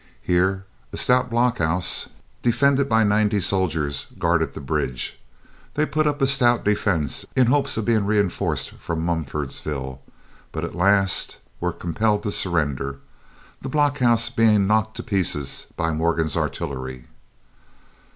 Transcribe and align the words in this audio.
Here 0.23 0.65
a 0.91 0.97
stout 0.97 1.29
block 1.29 1.59
house, 1.59 2.09
defended 2.41 2.89
by 2.89 3.03
ninety 3.03 3.39
soldiers, 3.39 4.07
guarded 4.17 4.55
the 4.55 4.59
bridge. 4.59 5.19
They 5.75 5.85
put 5.85 6.07
up 6.07 6.23
a 6.23 6.25
stout 6.25 6.63
defence 6.65 7.23
in 7.35 7.45
hopes 7.45 7.77
of 7.77 7.85
being 7.85 8.05
reinforced 8.07 8.71
from 8.71 9.05
Mumfordsville, 9.05 10.01
but 10.51 10.65
at 10.65 10.73
last 10.73 11.37
were 11.59 11.71
compelled 11.71 12.23
to 12.23 12.31
surrender, 12.31 12.97
the 13.61 13.69
block 13.69 13.99
house 13.99 14.27
being 14.31 14.65
knocked 14.65 14.97
to 14.97 15.03
pieces 15.03 15.67
by 15.77 15.91
Morgan's 15.91 16.35
artillery. 16.35 17.05